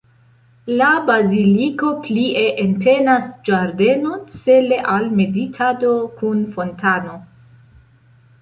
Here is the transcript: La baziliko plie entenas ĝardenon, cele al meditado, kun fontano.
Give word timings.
La 0.77 0.85
baziliko 1.09 1.91
plie 2.07 2.45
entenas 2.63 3.29
ĝardenon, 3.51 4.25
cele 4.39 4.81
al 4.95 5.07
meditado, 5.21 5.93
kun 6.23 6.45
fontano. 6.57 7.19